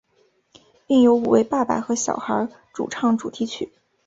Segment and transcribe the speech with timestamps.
[0.87, 3.71] 并由五位爸爸和小孩主唱主题曲。